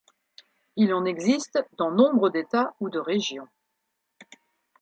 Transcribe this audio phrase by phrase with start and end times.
[0.77, 3.47] Il en existe dans nombre d'États ou de régions.